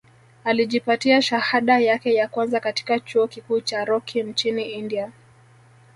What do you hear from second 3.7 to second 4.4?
Rocky